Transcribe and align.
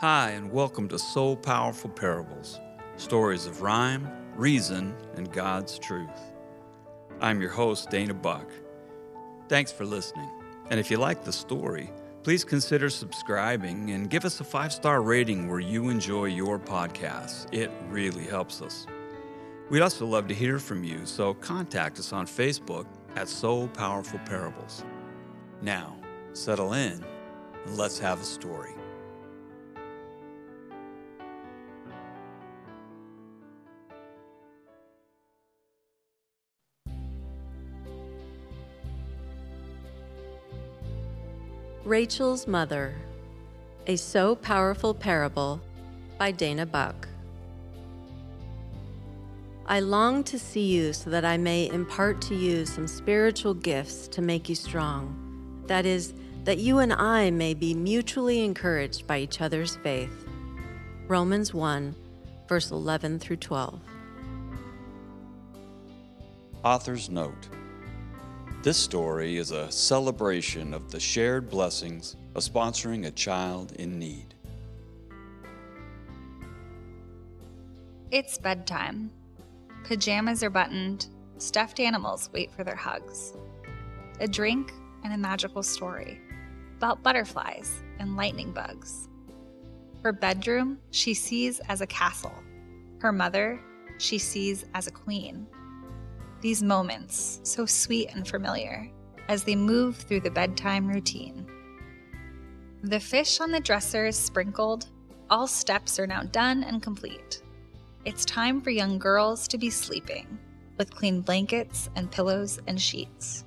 Hi, 0.00 0.30
and 0.30 0.52
welcome 0.52 0.88
to 0.90 0.96
So 0.96 1.34
Powerful 1.34 1.90
Parables 1.90 2.60
stories 2.98 3.46
of 3.46 3.62
rhyme, 3.62 4.08
reason, 4.36 4.94
and 5.16 5.32
God's 5.32 5.76
truth. 5.76 6.20
I'm 7.20 7.40
your 7.40 7.50
host, 7.50 7.90
Dana 7.90 8.14
Buck. 8.14 8.48
Thanks 9.48 9.72
for 9.72 9.84
listening. 9.84 10.30
And 10.70 10.78
if 10.78 10.88
you 10.88 10.98
like 10.98 11.24
the 11.24 11.32
story, 11.32 11.90
please 12.22 12.44
consider 12.44 12.88
subscribing 12.90 13.90
and 13.90 14.08
give 14.08 14.24
us 14.24 14.38
a 14.38 14.44
five 14.44 14.72
star 14.72 15.02
rating 15.02 15.48
where 15.48 15.58
you 15.58 15.88
enjoy 15.88 16.26
your 16.26 16.60
podcasts. 16.60 17.52
It 17.52 17.72
really 17.88 18.24
helps 18.24 18.62
us. 18.62 18.86
We'd 19.68 19.82
also 19.82 20.06
love 20.06 20.28
to 20.28 20.34
hear 20.34 20.60
from 20.60 20.84
you, 20.84 21.06
so 21.06 21.34
contact 21.34 21.98
us 21.98 22.12
on 22.12 22.28
Facebook 22.28 22.86
at 23.16 23.28
So 23.28 23.66
Powerful 23.66 24.20
Parables. 24.20 24.84
Now, 25.60 25.96
settle 26.34 26.74
in 26.74 27.04
and 27.66 27.76
let's 27.76 27.98
have 27.98 28.20
a 28.20 28.24
story. 28.24 28.77
Rachel's 41.88 42.46
Mother 42.46 42.94
A 43.86 43.96
So 43.96 44.34
Powerful 44.34 44.92
Parable 44.92 45.58
by 46.18 46.30
Dana 46.32 46.66
Buck. 46.66 47.08
I 49.64 49.80
long 49.80 50.22
to 50.24 50.38
see 50.38 50.66
you 50.66 50.92
so 50.92 51.08
that 51.08 51.24
I 51.24 51.38
may 51.38 51.66
impart 51.70 52.20
to 52.22 52.34
you 52.34 52.66
some 52.66 52.86
spiritual 52.86 53.54
gifts 53.54 54.06
to 54.08 54.20
make 54.20 54.50
you 54.50 54.54
strong. 54.54 55.64
That 55.66 55.86
is, 55.86 56.12
that 56.44 56.58
you 56.58 56.80
and 56.80 56.92
I 56.92 57.30
may 57.30 57.54
be 57.54 57.72
mutually 57.72 58.44
encouraged 58.44 59.06
by 59.06 59.20
each 59.20 59.40
other's 59.40 59.76
faith. 59.76 60.28
Romans 61.06 61.54
1, 61.54 61.94
verse 62.50 62.70
11 62.70 63.18
through 63.18 63.36
12. 63.36 63.80
Author's 66.62 67.08
Note 67.08 67.48
this 68.68 68.76
story 68.76 69.38
is 69.38 69.50
a 69.50 69.72
celebration 69.72 70.74
of 70.74 70.90
the 70.90 71.00
shared 71.00 71.48
blessings 71.48 72.16
of 72.34 72.42
sponsoring 72.42 73.06
a 73.06 73.10
child 73.10 73.72
in 73.76 73.98
need. 73.98 74.34
It's 78.10 78.36
bedtime. 78.36 79.10
Pajamas 79.84 80.42
are 80.42 80.50
buttoned, 80.50 81.06
stuffed 81.38 81.80
animals 81.80 82.28
wait 82.34 82.52
for 82.52 82.62
their 82.62 82.76
hugs. 82.76 83.32
A 84.20 84.28
drink 84.28 84.70
and 85.02 85.14
a 85.14 85.16
magical 85.16 85.62
story 85.62 86.20
about 86.76 87.02
butterflies 87.02 87.82
and 87.98 88.18
lightning 88.18 88.52
bugs. 88.52 89.08
Her 90.02 90.12
bedroom 90.12 90.78
she 90.90 91.14
sees 91.14 91.58
as 91.70 91.80
a 91.80 91.86
castle. 91.86 92.34
Her 92.98 93.12
mother 93.12 93.58
she 93.96 94.18
sees 94.18 94.66
as 94.74 94.86
a 94.86 94.92
queen 94.92 95.46
these 96.40 96.62
moments, 96.62 97.40
so 97.42 97.66
sweet 97.66 98.10
and 98.14 98.26
familiar, 98.26 98.90
as 99.28 99.44
they 99.44 99.56
move 99.56 99.96
through 99.96 100.20
the 100.20 100.30
bedtime 100.30 100.86
routine. 100.86 101.46
The 102.82 103.00
fish 103.00 103.40
on 103.40 103.50
the 103.50 103.60
dresser 103.60 104.06
is 104.06 104.16
sprinkled, 104.16 104.88
all 105.30 105.46
steps 105.46 105.98
are 105.98 106.06
now 106.06 106.22
done 106.22 106.64
and 106.64 106.82
complete. 106.82 107.42
It's 108.04 108.24
time 108.24 108.60
for 108.60 108.70
young 108.70 108.98
girls 108.98 109.48
to 109.48 109.58
be 109.58 109.68
sleeping, 109.68 110.38
with 110.78 110.94
clean 110.94 111.20
blankets 111.20 111.90
and 111.96 112.10
pillows 112.10 112.60
and 112.66 112.80
sheets. 112.80 113.44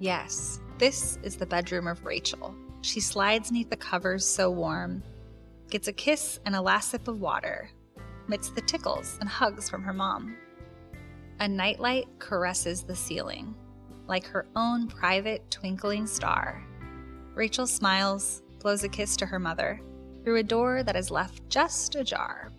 Yes, 0.00 0.60
this 0.78 1.18
is 1.22 1.36
the 1.36 1.46
bedroom 1.46 1.86
of 1.86 2.04
Rachel. 2.04 2.54
She 2.80 3.00
slides 3.00 3.52
neath 3.52 3.70
the 3.70 3.76
covers 3.76 4.26
so 4.26 4.50
warm, 4.50 5.02
gets 5.70 5.88
a 5.88 5.92
kiss 5.92 6.40
and 6.44 6.56
a 6.56 6.60
last 6.60 6.90
sip 6.90 7.06
of 7.06 7.20
water, 7.20 7.70
amidst 8.26 8.54
the 8.54 8.60
tickles 8.62 9.18
and 9.20 9.28
hugs 9.28 9.70
from 9.70 9.82
her 9.82 9.92
mom. 9.92 10.36
A 11.40 11.48
nightlight 11.48 12.06
caresses 12.18 12.82
the 12.82 12.94
ceiling, 12.94 13.54
like 14.06 14.26
her 14.26 14.46
own 14.54 14.86
private 14.86 15.50
twinkling 15.50 16.06
star. 16.06 16.64
Rachel 17.34 17.66
smiles, 17.66 18.42
blows 18.60 18.84
a 18.84 18.88
kiss 18.88 19.16
to 19.16 19.26
her 19.26 19.38
mother, 19.38 19.80
through 20.22 20.36
a 20.36 20.42
door 20.42 20.82
that 20.82 20.96
is 20.96 21.10
left 21.10 21.48
just 21.48 21.96
ajar. 21.96 22.50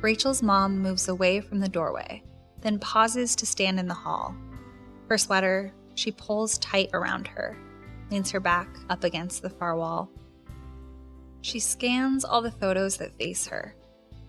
Rachel's 0.00 0.42
mom 0.42 0.80
moves 0.80 1.08
away 1.08 1.40
from 1.40 1.60
the 1.60 1.68
doorway, 1.68 2.22
then 2.62 2.78
pauses 2.78 3.36
to 3.36 3.46
stand 3.46 3.78
in 3.78 3.86
the 3.86 3.94
hall. 3.94 4.34
Her 5.08 5.18
sweater 5.18 5.72
she 5.94 6.10
pulls 6.10 6.56
tight 6.58 6.88
around 6.94 7.26
her, 7.28 7.58
leans 8.10 8.30
her 8.30 8.40
back 8.40 8.68
up 8.88 9.04
against 9.04 9.42
the 9.42 9.50
far 9.50 9.76
wall. 9.76 10.10
She 11.42 11.58
scans 11.58 12.24
all 12.24 12.40
the 12.40 12.50
photos 12.50 12.96
that 12.96 13.16
face 13.18 13.46
her. 13.46 13.74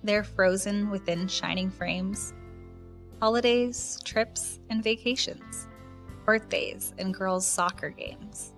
They're 0.03 0.23
frozen 0.23 0.89
within 0.89 1.29
shining 1.29 1.69
frames, 1.69 2.33
holidays, 3.21 3.99
trips, 4.03 4.59
and 4.71 4.83
vacations, 4.83 5.67
birthdays, 6.25 6.93
and 6.97 7.13
girls' 7.13 7.45
soccer 7.45 7.91
games. 7.91 8.53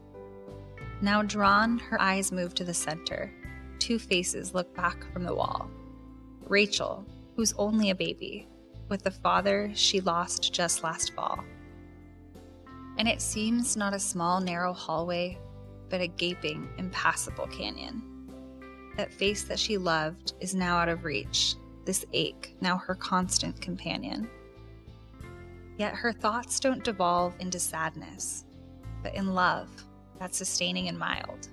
Now 1.01 1.21
drawn, 1.21 1.79
her 1.79 1.99
eyes 1.99 2.31
move 2.31 2.53
to 2.55 2.63
the 2.63 2.73
center. 2.73 3.29
Two 3.79 3.99
faces 3.99 4.53
look 4.53 4.73
back 4.73 5.05
from 5.11 5.25
the 5.25 5.35
wall. 5.35 5.69
Rachel, 6.47 7.05
who's 7.35 7.53
only 7.57 7.89
a 7.89 7.95
baby, 7.95 8.47
with 8.87 9.03
the 9.03 9.11
father 9.11 9.69
she 9.73 9.99
lost 9.99 10.53
just 10.53 10.81
last 10.81 11.13
fall. 11.13 11.43
And 12.97 13.05
it 13.05 13.21
seems 13.21 13.75
not 13.75 13.93
a 13.93 13.99
small, 13.99 14.39
narrow 14.39 14.71
hallway, 14.71 15.37
but 15.89 15.99
a 15.99 16.07
gaping, 16.07 16.69
impassable 16.77 17.47
canyon. 17.47 18.01
That 18.95 19.13
face 19.13 19.43
that 19.43 19.59
she 19.59 19.77
loved 19.77 20.35
is 20.39 20.55
now 20.55 20.77
out 20.77 20.87
of 20.87 21.03
reach, 21.03 21.55
this 21.83 22.05
ache, 22.13 22.55
now 22.61 22.77
her 22.77 22.95
constant 22.95 23.59
companion. 23.59 24.29
Yet 25.77 25.95
her 25.95 26.11
thoughts 26.11 26.59
don't 26.59 26.83
devolve 26.83 27.33
into 27.39 27.59
sadness, 27.59 28.45
but 29.01 29.15
in 29.15 29.33
love 29.33 29.69
that's 30.19 30.37
sustaining 30.37 30.87
and 30.87 30.97
mild. 30.97 31.49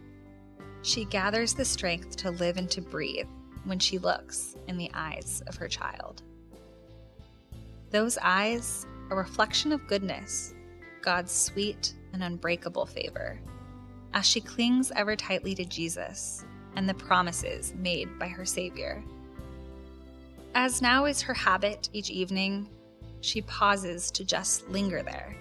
She 0.83 1.05
gathers 1.05 1.55
the 1.55 1.65
strength 1.65 2.17
to 2.17 2.31
live 2.31 2.57
and 2.57 2.71
to 2.71 2.81
breathe 2.81 3.29
when 3.65 3.79
she 3.79 3.99
looks 3.99 4.57
in 4.69 4.77
the 4.77 4.91
eyes 4.95 5.43
of 5.47 5.57
her 5.57 5.69
child. 5.69 6.23
Those 7.91 8.19
eyes, 8.23 8.87
a 9.11 9.17
reflection 9.17 9.73
of 9.73 9.87
goodness, 9.87 10.55
God's 11.03 11.33
sweet 11.33 11.95
and 12.13 12.23
unbreakable 12.23 12.87
favor, 12.87 13.41
as 14.15 14.27
she 14.27 14.41
clings 14.41 14.93
ever 14.95 15.17
tightly 15.17 15.55
to 15.55 15.65
Jesus 15.65 16.45
and 16.77 16.89
the 16.89 16.95
promises 16.95 17.75
made 17.77 18.19
by 18.19 18.29
her 18.29 18.45
Savior. 18.45 19.03
As 20.55 20.83
now 20.83 21.05
is 21.05 21.23
her 21.23 21.35
habit 21.35 21.89
each 21.93 22.11
evening, 22.11 22.69
she 23.21 23.43
pauses 23.43 24.11
to 24.13 24.25
just 24.25 24.69
linger 24.69 25.03
there. 25.03 25.37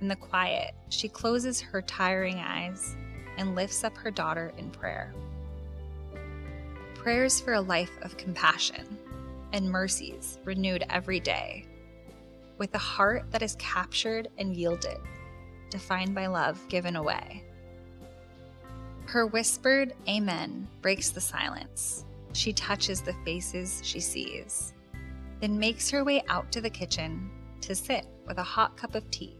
In 0.00 0.08
the 0.08 0.16
quiet, 0.16 0.74
she 0.88 1.08
closes 1.08 1.60
her 1.60 1.82
tiring 1.82 2.38
eyes 2.38 2.96
and 3.36 3.54
lifts 3.54 3.84
up 3.84 3.96
her 3.96 4.10
daughter 4.10 4.52
in 4.56 4.70
prayer. 4.70 5.14
Prayers 6.94 7.40
for 7.40 7.54
a 7.54 7.60
life 7.60 7.92
of 8.02 8.16
compassion 8.16 8.98
and 9.52 9.70
mercies 9.70 10.38
renewed 10.44 10.84
every 10.90 11.20
day, 11.20 11.66
with 12.58 12.74
a 12.74 12.78
heart 12.78 13.30
that 13.30 13.42
is 13.42 13.56
captured 13.56 14.28
and 14.38 14.54
yielded, 14.54 14.98
defined 15.70 16.14
by 16.14 16.26
love 16.26 16.60
given 16.68 16.96
away. 16.96 17.44
Her 19.06 19.26
whispered 19.26 19.94
Amen 20.08 20.68
breaks 20.82 21.10
the 21.10 21.20
silence. 21.20 22.04
She 22.32 22.52
touches 22.52 23.00
the 23.00 23.16
faces 23.24 23.80
she 23.82 23.98
sees 23.98 24.72
then 25.40 25.58
makes 25.58 25.90
her 25.90 26.04
way 26.04 26.22
out 26.28 26.50
to 26.52 26.60
the 26.60 26.70
kitchen 26.70 27.30
to 27.60 27.74
sit 27.74 28.06
with 28.26 28.38
a 28.38 28.42
hot 28.42 28.76
cup 28.76 28.94
of 28.94 29.10
tea. 29.10 29.36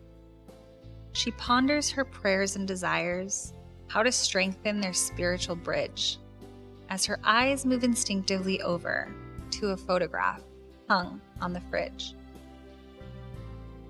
She 1.12 1.30
ponders 1.32 1.90
her 1.90 2.04
prayers 2.04 2.56
and 2.56 2.66
desires, 2.66 3.52
how 3.88 4.02
to 4.02 4.12
strengthen 4.12 4.80
their 4.80 4.92
spiritual 4.92 5.56
bridge, 5.56 6.18
as 6.88 7.04
her 7.06 7.18
eyes 7.24 7.66
move 7.66 7.84
instinctively 7.84 8.62
over 8.62 9.12
to 9.50 9.68
a 9.68 9.76
photograph 9.76 10.42
hung 10.88 11.20
on 11.40 11.52
the 11.52 11.60
fridge. 11.60 12.14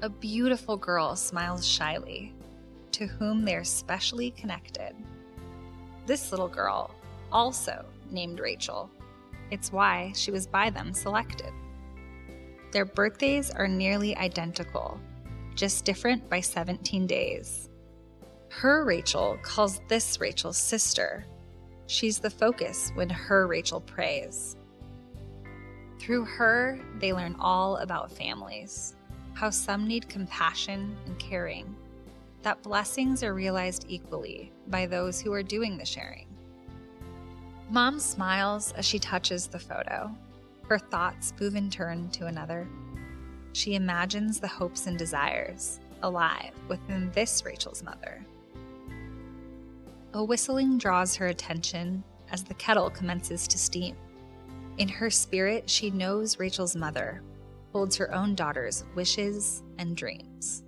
A 0.03 0.09
beautiful 0.09 0.77
girl 0.77 1.17
smiles 1.17 1.67
shyly, 1.67 2.35
to 2.93 3.07
whom 3.07 3.45
they 3.45 3.55
are 3.55 3.65
specially 3.65 4.31
connected. 4.33 4.95
This 6.07 6.31
little 6.31 6.49
girl, 6.49 6.95
also 7.31 7.85
named 8.11 8.41
Rachel, 8.41 8.91
it's 9.51 9.73
why 9.73 10.13
she 10.15 10.31
was 10.31 10.47
by 10.47 10.71
them 10.71 10.93
selected. 10.93 11.53
Their 12.73 12.85
birthdays 12.85 13.51
are 13.51 13.67
nearly 13.67 14.17
identical, 14.17 15.01
just 15.55 15.85
different 15.85 16.29
by 16.29 16.41
17 16.41 17.07
days. 17.07 17.69
Her 18.49 18.85
Rachel 18.85 19.39
calls 19.43 19.81
this 19.89 20.21
Rachel's 20.21 20.59
sister. 20.59 21.27
She's 21.87 22.19
the 22.19 22.31
focus 22.31 22.93
when 22.95 23.11
her 23.11 23.47
Rachel 23.47 23.81
prays. 23.81 24.57
Through 25.99 26.25
her, 26.25 26.81
they 26.99 27.13
learn 27.13 27.37
all 27.39 27.77
about 27.79 28.13
families, 28.13 28.95
how 29.35 29.51
some 29.51 29.87
need 29.87 30.09
compassion 30.09 30.97
and 31.07 31.19
caring, 31.19 31.77
that 32.43 32.63
blessings 32.63 33.23
are 33.23 33.35
realized 33.35 33.85
equally 33.89 34.53
by 34.69 34.87
those 34.87 35.21
who 35.21 35.33
are 35.33 35.43
doing 35.43 35.77
the 35.77 35.85
sharing. 35.85 36.27
Mom 37.71 38.01
smiles 38.01 38.73
as 38.73 38.85
she 38.85 38.99
touches 38.99 39.47
the 39.47 39.59
photo. 39.59 40.11
Her 40.71 40.79
thoughts 40.79 41.35
move 41.41 41.57
in 41.57 41.69
turn 41.69 42.11
to 42.11 42.27
another. 42.27 42.69
She 43.55 43.75
imagines 43.75 44.39
the 44.39 44.47
hopes 44.47 44.87
and 44.87 44.97
desires 44.97 45.81
alive 46.05 46.53
within 46.69 47.11
this 47.11 47.45
Rachel's 47.45 47.83
mother. 47.83 48.25
A 50.15 50.23
whistling 50.23 50.79
draws 50.79 51.17
her 51.17 51.27
attention 51.27 52.05
as 52.31 52.45
the 52.45 52.55
kettle 52.55 52.89
commences 52.89 53.49
to 53.49 53.59
steam. 53.59 53.97
In 54.79 54.89
her 54.89 55.11
spirit, 55.11 55.69
she 55.69 55.91
knows 55.91 56.39
Rachel's 56.39 56.77
mother 56.77 57.21
holds 57.73 57.97
her 57.97 58.15
own 58.15 58.37
daughter's 58.37 58.85
wishes 58.95 59.65
and 59.79 59.97
dreams. 59.97 60.63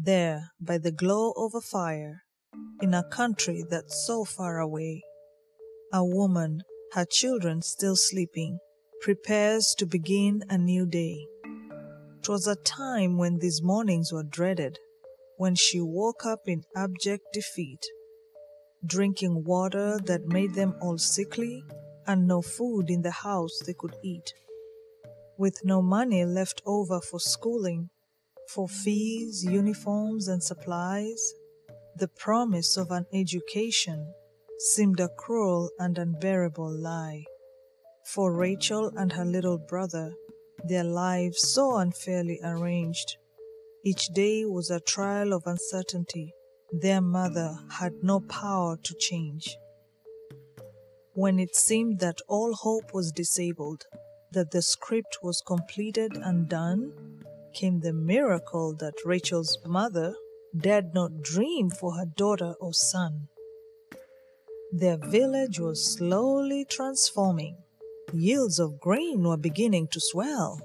There, 0.00 0.52
by 0.60 0.78
the 0.78 0.92
glow 0.92 1.32
of 1.32 1.56
a 1.56 1.60
fire, 1.60 2.22
in 2.80 2.94
a 2.94 3.02
country 3.02 3.64
that's 3.68 4.06
so 4.06 4.24
far 4.24 4.60
away, 4.60 5.02
a 5.92 6.04
woman, 6.04 6.62
her 6.92 7.04
children 7.04 7.62
still 7.62 7.96
sleeping, 7.96 8.60
prepares 9.00 9.74
to 9.76 9.86
begin 9.86 10.44
a 10.48 10.56
new 10.56 10.86
day. 10.86 11.26
'Twas 12.22 12.46
a 12.46 12.54
time 12.54 13.18
when 13.18 13.40
these 13.40 13.60
mornings 13.60 14.12
were 14.12 14.22
dreaded, 14.22 14.78
when 15.36 15.56
she 15.56 15.80
woke 15.80 16.24
up 16.24 16.46
in 16.46 16.62
abject 16.76 17.24
defeat, 17.32 17.84
drinking 18.86 19.42
water 19.42 19.98
that 20.04 20.28
made 20.28 20.54
them 20.54 20.76
all 20.80 20.98
sickly, 20.98 21.64
and 22.06 22.28
no 22.28 22.40
food 22.40 22.88
in 22.88 23.02
the 23.02 23.10
house 23.26 23.58
they 23.66 23.74
could 23.74 23.96
eat. 24.04 24.32
With 25.36 25.64
no 25.64 25.82
money 25.82 26.24
left 26.24 26.62
over 26.64 27.00
for 27.00 27.18
schooling, 27.18 27.90
for 28.48 28.68
fees, 28.68 29.44
uniforms, 29.44 30.28
and 30.28 30.42
supplies, 30.42 31.34
the 31.96 32.08
promise 32.08 32.76
of 32.76 32.90
an 32.90 33.06
education 33.12 34.12
seemed 34.58 35.00
a 35.00 35.08
cruel 35.08 35.70
and 35.78 35.98
unbearable 35.98 36.70
lie. 36.70 37.24
For 38.04 38.32
Rachel 38.32 38.90
and 38.96 39.12
her 39.12 39.24
little 39.24 39.58
brother, 39.58 40.14
their 40.64 40.84
lives 40.84 41.46
so 41.48 41.76
unfairly 41.76 42.40
arranged. 42.42 43.16
Each 43.84 44.08
day 44.08 44.44
was 44.44 44.70
a 44.70 44.80
trial 44.80 45.32
of 45.32 45.42
uncertainty 45.46 46.32
their 46.72 47.00
mother 47.00 47.56
had 47.70 48.02
no 48.02 48.20
power 48.20 48.76
to 48.76 48.94
change. 48.94 49.56
When 51.14 51.38
it 51.38 51.56
seemed 51.56 52.00
that 52.00 52.20
all 52.28 52.52
hope 52.52 52.92
was 52.92 53.10
disabled, 53.10 53.86
that 54.32 54.50
the 54.50 54.60
script 54.60 55.18
was 55.22 55.42
completed 55.46 56.12
and 56.16 56.46
done, 56.46 56.92
came 57.52 57.80
the 57.80 57.92
miracle 57.92 58.74
that 58.76 59.04
Rachel's 59.04 59.58
mother 59.66 60.14
dared 60.56 60.94
not 60.94 61.22
dream 61.22 61.70
for 61.70 61.94
her 61.94 62.06
daughter 62.06 62.54
or 62.60 62.72
son. 62.72 63.28
Their 64.72 64.96
village 64.96 65.58
was 65.58 65.94
slowly 65.94 66.64
transforming. 66.64 67.56
Yields 68.12 68.58
of 68.58 68.80
grain 68.80 69.22
were 69.22 69.36
beginning 69.36 69.88
to 69.88 70.00
swell, 70.00 70.60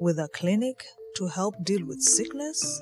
with 0.00 0.18
a 0.18 0.28
clinic 0.28 0.84
to 1.16 1.26
help 1.28 1.54
deal 1.64 1.84
with 1.84 2.00
sickness, 2.00 2.80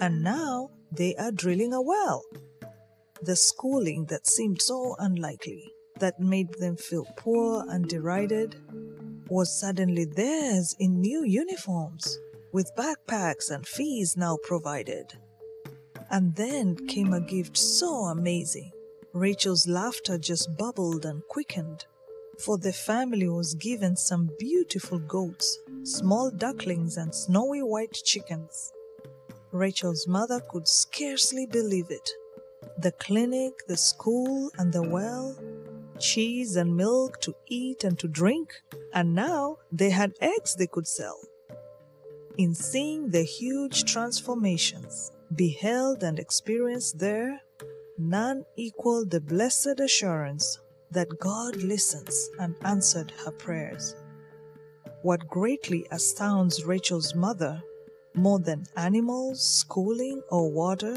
and 0.00 0.22
now 0.22 0.70
they 0.92 1.14
are 1.16 1.32
drilling 1.32 1.72
a 1.72 1.80
well. 1.80 2.22
The 3.22 3.36
schooling 3.36 4.06
that 4.06 4.26
seemed 4.26 4.60
so 4.60 4.96
unlikely, 4.98 5.72
that 6.00 6.20
made 6.20 6.52
them 6.54 6.76
feel 6.76 7.06
poor 7.16 7.64
and 7.68 7.88
derided, 7.88 8.56
was 9.28 9.58
suddenly 9.58 10.04
theirs 10.04 10.74
in 10.78 11.00
new 11.00 11.24
uniforms 11.24 12.18
with 12.54 12.70
backpacks 12.76 13.50
and 13.50 13.66
fees 13.66 14.16
now 14.16 14.38
provided. 14.44 15.12
And 16.08 16.36
then 16.36 16.76
came 16.86 17.12
a 17.12 17.20
gift 17.20 17.56
so 17.56 18.04
amazing. 18.04 18.70
Rachel's 19.12 19.66
laughter 19.66 20.18
just 20.18 20.56
bubbled 20.56 21.04
and 21.04 21.20
quickened, 21.28 21.84
for 22.38 22.56
the 22.56 22.72
family 22.72 23.28
was 23.28 23.54
given 23.54 23.96
some 23.96 24.30
beautiful 24.38 25.00
goats, 25.00 25.58
small 25.82 26.30
ducklings, 26.30 26.96
and 26.96 27.12
snowy 27.12 27.60
white 27.60 27.98
chickens. 28.04 28.72
Rachel's 29.50 30.06
mother 30.06 30.40
could 30.48 30.68
scarcely 30.68 31.46
believe 31.46 31.90
it. 31.90 32.08
The 32.78 32.92
clinic, 32.92 33.66
the 33.66 33.76
school, 33.76 34.52
and 34.58 34.72
the 34.72 34.82
well, 34.82 35.36
cheese 35.98 36.54
and 36.54 36.76
milk 36.76 37.20
to 37.22 37.34
eat 37.48 37.82
and 37.82 37.98
to 37.98 38.06
drink, 38.06 38.62
and 38.92 39.12
now 39.12 39.58
they 39.72 39.90
had 39.90 40.12
eggs 40.20 40.54
they 40.54 40.68
could 40.68 40.86
sell 40.86 41.18
in 42.38 42.54
seeing 42.54 43.10
the 43.10 43.22
huge 43.22 43.84
transformations 43.84 45.12
beheld 45.34 46.02
and 46.02 46.18
experienced 46.18 46.98
there, 46.98 47.40
none 47.98 48.44
equaled 48.56 49.10
the 49.10 49.20
blessed 49.20 49.80
assurance 49.80 50.58
that 50.90 51.18
God 51.18 51.56
listens 51.56 52.30
and 52.38 52.54
answered 52.64 53.12
her 53.24 53.30
prayers. 53.30 53.96
What 55.02 55.28
greatly 55.28 55.86
astounds 55.90 56.64
Rachel's 56.64 57.14
mother, 57.14 57.62
more 58.14 58.38
than 58.38 58.64
animals, 58.76 59.42
schooling, 59.42 60.22
or 60.30 60.50
water, 60.50 60.96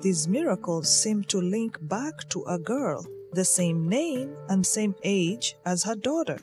these 0.00 0.28
miracles 0.28 0.88
seem 0.88 1.24
to 1.24 1.40
link 1.40 1.78
back 1.82 2.28
to 2.30 2.44
a 2.44 2.58
girl, 2.58 3.04
the 3.32 3.44
same 3.44 3.88
name 3.88 4.36
and 4.48 4.64
same 4.64 4.94
age 5.02 5.56
as 5.64 5.82
her 5.84 5.96
daughter. 5.96 6.38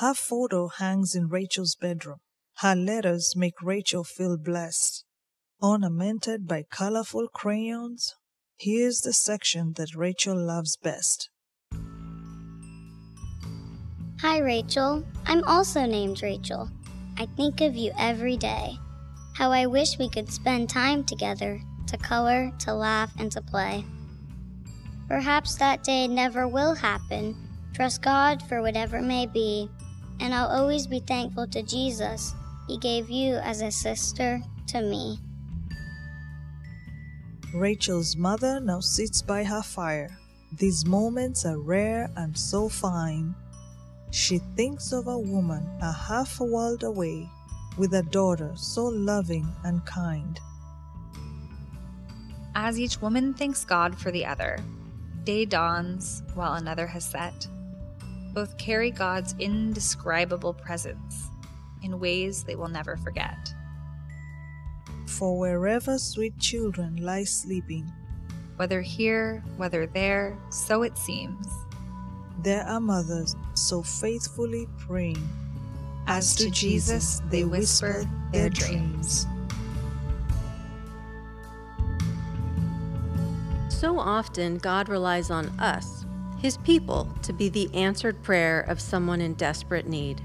Her 0.00 0.14
photo 0.14 0.68
hangs 0.68 1.16
in 1.16 1.26
Rachel's 1.26 1.74
bedroom. 1.74 2.18
Her 2.58 2.76
letters 2.76 3.34
make 3.34 3.60
Rachel 3.60 4.04
feel 4.04 4.36
blessed. 4.38 5.04
Ornamented 5.60 6.46
by 6.46 6.66
colorful 6.70 7.26
crayons, 7.34 8.14
here's 8.56 9.00
the 9.00 9.12
section 9.12 9.72
that 9.72 9.96
Rachel 9.96 10.36
loves 10.36 10.76
best. 10.76 11.30
Hi, 14.20 14.38
Rachel. 14.38 15.04
I'm 15.26 15.42
also 15.48 15.84
named 15.84 16.22
Rachel. 16.22 16.70
I 17.16 17.26
think 17.36 17.60
of 17.60 17.74
you 17.74 17.90
every 17.98 18.36
day. 18.36 18.78
How 19.34 19.50
I 19.50 19.66
wish 19.66 19.98
we 19.98 20.08
could 20.08 20.32
spend 20.32 20.70
time 20.70 21.02
together 21.02 21.60
to 21.88 21.96
color, 21.96 22.52
to 22.60 22.72
laugh, 22.72 23.10
and 23.18 23.32
to 23.32 23.42
play. 23.42 23.84
Perhaps 25.08 25.56
that 25.56 25.82
day 25.82 26.06
never 26.06 26.46
will 26.46 26.74
happen. 26.74 27.34
Trust 27.74 28.02
God 28.02 28.40
for 28.44 28.62
whatever 28.62 29.02
may 29.02 29.26
be 29.26 29.68
and 30.20 30.34
I'll 30.34 30.48
always 30.48 30.86
be 30.86 31.00
thankful 31.00 31.46
to 31.48 31.62
Jesus. 31.62 32.34
He 32.66 32.78
gave 32.78 33.08
you 33.08 33.36
as 33.36 33.62
a 33.62 33.70
sister 33.70 34.40
to 34.68 34.82
me. 34.82 35.18
Rachel's 37.54 38.16
mother 38.16 38.60
now 38.60 38.80
sits 38.80 39.22
by 39.22 39.44
her 39.44 39.62
fire. 39.62 40.16
These 40.52 40.84
moments 40.84 41.46
are 41.46 41.58
rare 41.58 42.10
and 42.16 42.36
so 42.36 42.68
fine. 42.68 43.34
She 44.10 44.38
thinks 44.56 44.92
of 44.92 45.06
a 45.06 45.18
woman 45.18 45.66
a 45.80 45.92
half 45.92 46.40
a 46.40 46.44
world 46.44 46.82
away 46.82 47.28
with 47.76 47.94
a 47.94 48.02
daughter 48.02 48.52
so 48.56 48.84
loving 48.86 49.46
and 49.64 49.84
kind. 49.86 50.38
As 52.54 52.78
each 52.78 53.00
woman 53.00 53.34
thanks 53.34 53.64
God 53.64 53.96
for 53.96 54.10
the 54.10 54.26
other, 54.26 54.58
day 55.24 55.44
dawns 55.44 56.22
while 56.34 56.54
another 56.54 56.86
has 56.86 57.04
set 57.04 57.46
both 58.34 58.56
carry 58.58 58.90
God's 58.90 59.34
indescribable 59.38 60.54
presence 60.54 61.30
in 61.82 62.00
ways 62.00 62.44
they 62.44 62.56
will 62.56 62.68
never 62.68 62.96
forget. 62.96 63.52
For 65.06 65.38
wherever 65.38 65.98
sweet 65.98 66.38
children 66.38 66.96
lie 66.96 67.24
sleeping, 67.24 67.90
whether 68.56 68.80
here, 68.80 69.42
whether 69.56 69.86
there, 69.86 70.36
so 70.50 70.82
it 70.82 70.98
seems, 70.98 71.48
there 72.42 72.64
are 72.64 72.80
mothers 72.80 73.34
so 73.54 73.82
faithfully 73.82 74.68
praying. 74.78 75.28
As, 76.06 76.34
to 76.36 76.50
Jesus, 76.50 77.20
they 77.28 77.44
whisper 77.44 78.04
their 78.32 78.48
dreams. 78.48 79.26
So 83.68 83.98
often, 83.98 84.58
God 84.58 84.88
relies 84.88 85.30
on 85.30 85.48
us 85.60 85.97
his 86.40 86.56
people 86.58 87.08
to 87.22 87.32
be 87.32 87.48
the 87.48 87.72
answered 87.74 88.22
prayer 88.22 88.60
of 88.60 88.80
someone 88.80 89.20
in 89.20 89.34
desperate 89.34 89.86
need. 89.86 90.20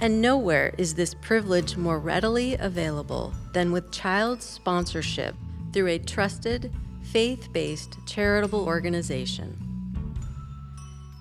And 0.00 0.22
nowhere 0.22 0.74
is 0.78 0.94
this 0.94 1.14
privilege 1.14 1.76
more 1.76 1.98
readily 1.98 2.54
available 2.54 3.32
than 3.52 3.72
with 3.72 3.90
child 3.90 4.42
sponsorship 4.42 5.34
through 5.72 5.88
a 5.88 5.98
trusted, 5.98 6.72
faith 7.02 7.52
based 7.52 7.98
charitable 8.06 8.64
organization. 8.64 9.56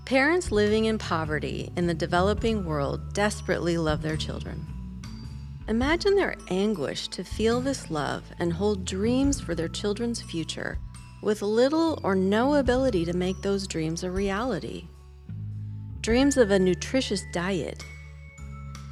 Parents 0.05 0.51
living 0.51 0.85
in 0.85 0.97
poverty 0.97 1.71
in 1.75 1.87
the 1.87 1.93
developing 1.93 2.63
world 2.63 3.13
desperately 3.13 3.77
love 3.77 4.01
their 4.01 4.15
children. 4.15 4.65
Imagine 5.67 6.15
their 6.15 6.35
anguish 6.49 7.09
to 7.09 7.25
feel 7.25 7.59
this 7.59 7.91
love 7.91 8.23
and 8.39 8.53
hold 8.53 8.85
dreams 8.85 9.41
for 9.41 9.53
their 9.53 9.67
children's 9.67 10.21
future 10.21 10.77
with 11.21 11.41
little 11.41 11.99
or 12.03 12.15
no 12.15 12.55
ability 12.55 13.05
to 13.05 13.13
make 13.13 13.41
those 13.41 13.67
dreams 13.67 14.03
a 14.03 14.11
reality. 14.11 14.87
Dreams 16.01 16.37
of 16.37 16.51
a 16.51 16.59
nutritious 16.59 17.23
diet, 17.33 17.83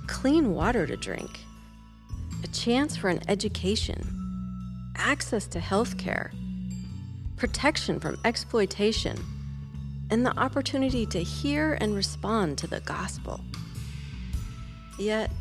clean 0.07 0.53
water 0.53 0.85
to 0.85 0.97
drink, 0.97 1.39
a 2.43 2.47
chance 2.47 2.97
for 2.97 3.09
an 3.09 3.21
education, 3.27 4.93
access 4.97 5.47
to 5.47 5.59
health 5.59 5.97
care, 5.97 6.31
protection 7.37 7.99
from 7.99 8.19
exploitation, 8.25 9.17
and 10.09 10.25
the 10.25 10.37
opportunity 10.37 11.05
to 11.05 11.23
hear 11.23 11.77
and 11.81 11.95
respond 11.95 12.57
to 12.57 12.67
the 12.67 12.79
gospel. 12.81 13.39
Yet, 14.97 15.31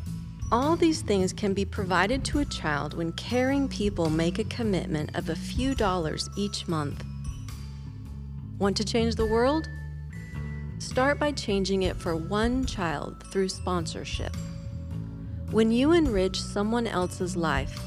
all 0.53 0.77
these 0.77 1.03
things 1.03 1.33
can 1.33 1.55
be 1.55 1.65
provided 1.65 2.25
to 2.27 2.41
a 2.41 2.45
child 2.45 2.95
when 2.95 3.13
caring 3.13 3.69
people 3.69 4.11
make 4.11 4.39
a 4.39 4.45
commitment 4.45 5.15
of 5.17 5.29
a 5.29 5.37
few 5.37 5.75
dollars 5.75 6.29
each 6.37 6.69
month. 6.69 7.05
Want 8.59 8.77
to 8.77 8.85
change 8.85 9.17
the 9.17 9.27
world? 9.27 9.69
Start 10.79 11.19
by 11.19 11.33
changing 11.33 11.85
it 11.85 11.97
for 11.97 12.15
one 12.15 12.67
child 12.67 13.25
through 13.33 13.49
sponsorship. 13.49 14.37
When 15.51 15.71
you 15.71 15.93
enrich 15.93 16.41
someone 16.41 16.87
else's 16.87 17.37
life, 17.37 17.81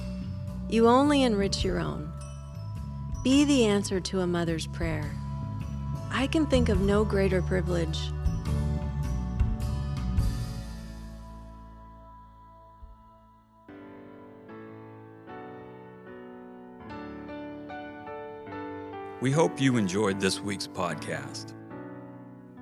you 0.70 0.88
only 0.88 1.24
enrich 1.24 1.64
your 1.64 1.80
own. 1.80 2.12
Be 3.24 3.46
the 3.46 3.66
answer 3.66 4.00
to 4.00 4.22
a 4.22 4.28
mother's 4.28 4.68
prayer. 4.68 5.10
I 6.12 6.28
can 6.28 6.46
think 6.46 6.70
of 6.70 6.82
no 6.82 7.06
greater 7.06 7.42
privilege. 7.42 8.00
We 19.28 19.34
hope 19.34 19.60
you 19.60 19.76
enjoyed 19.76 20.22
this 20.22 20.40
week's 20.40 20.68
podcast. 20.68 21.54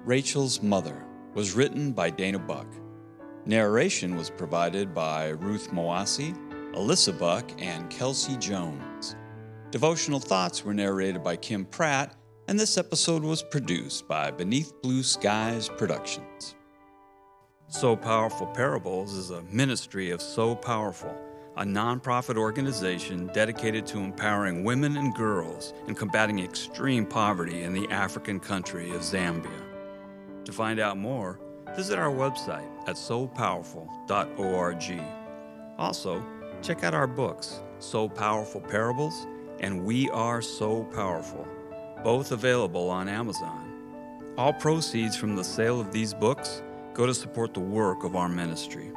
Rachel's 0.03 0.63
Mother 0.63 1.05
was 1.35 1.53
written 1.53 1.91
by 1.91 2.09
Dana 2.09 2.39
Buck. 2.39 2.65
Narration 3.45 4.15
was 4.15 4.31
provided 4.31 4.91
by 4.91 5.27
Ruth 5.27 5.69
Moasi, 5.69 6.35
Alyssa 6.73 7.19
Buck, 7.19 7.51
and 7.59 7.87
Kelsey 7.91 8.35
Jones. 8.37 9.15
Devotional 9.69 10.19
thoughts 10.19 10.65
were 10.65 10.73
narrated 10.73 11.23
by 11.23 11.35
Kim 11.35 11.65
Pratt, 11.65 12.15
and 12.47 12.59
this 12.59 12.79
episode 12.79 13.21
was 13.21 13.43
produced 13.43 14.07
by 14.07 14.31
Beneath 14.31 14.73
Blue 14.81 15.03
Skies 15.03 15.69
Productions. 15.69 16.55
So 17.67 17.95
Powerful 17.95 18.47
Parables 18.47 19.13
is 19.13 19.29
a 19.29 19.43
ministry 19.51 20.09
of 20.09 20.19
So 20.19 20.55
Powerful 20.55 21.15
a 21.57 21.63
nonprofit 21.63 22.37
organization 22.37 23.27
dedicated 23.27 23.87
to 23.87 23.99
empowering 23.99 24.65
women 24.65 24.97
and 24.97 25.15
girls 25.15 25.73
and 25.87 25.95
combating 25.95 26.39
extreme 26.39 27.05
poverty 27.05 27.63
in 27.63 27.71
the 27.73 27.87
African 27.89 28.41
country 28.41 28.91
of 28.91 28.99
Zambia. 29.01 29.61
To 30.43 30.51
find 30.51 30.81
out 30.81 30.97
more, 30.97 31.39
visit 31.75 31.97
our 31.97 32.11
website 32.11 32.67
at 32.87 32.97
sopowerful.org. 32.97 35.01
Also, 35.77 36.25
check 36.61 36.83
out 36.83 36.93
our 36.93 37.07
books, 37.07 37.61
So 37.79 38.09
Powerful 38.09 38.59
Parables 38.61 39.25
and 39.61 39.85
We 39.85 40.09
Are 40.09 40.41
So 40.41 40.83
Powerful, 40.83 41.47
both 42.03 42.33
available 42.33 42.89
on 42.89 43.07
Amazon. 43.07 43.71
All 44.37 44.51
proceeds 44.51 45.15
from 45.15 45.37
the 45.37 45.43
sale 45.43 45.79
of 45.79 45.93
these 45.93 46.13
books 46.13 46.61
go 46.93 47.05
to 47.05 47.13
support 47.13 47.53
the 47.53 47.61
work 47.61 48.03
of 48.03 48.17
our 48.17 48.27
ministry. 48.27 48.91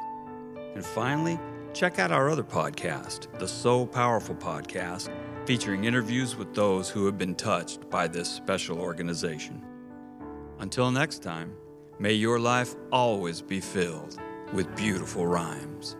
And 0.75 0.85
finally, 0.85 1.39
Check 1.73 1.99
out 1.99 2.11
our 2.11 2.29
other 2.29 2.43
podcast, 2.43 3.27
the 3.39 3.47
So 3.47 3.85
Powerful 3.85 4.35
Podcast, 4.35 5.09
featuring 5.45 5.83
interviews 5.85 6.35
with 6.35 6.53
those 6.55 6.89
who 6.89 7.05
have 7.05 7.17
been 7.17 7.35
touched 7.35 7.89
by 7.89 8.07
this 8.07 8.27
special 8.29 8.79
organization. 8.79 9.63
Until 10.59 10.91
next 10.91 11.19
time, 11.21 11.53
may 11.99 12.13
your 12.13 12.39
life 12.39 12.75
always 12.91 13.41
be 13.41 13.59
filled 13.59 14.19
with 14.51 14.75
beautiful 14.75 15.27
rhymes. 15.27 15.95